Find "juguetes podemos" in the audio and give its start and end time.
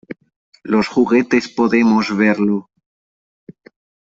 0.87-2.17